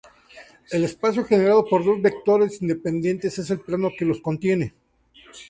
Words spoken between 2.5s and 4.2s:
independientes es el plano que los